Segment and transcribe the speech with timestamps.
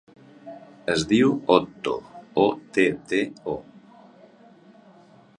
[0.93, 1.93] Es diu Otto:
[2.45, 3.19] o, te, te,
[3.53, 3.55] o.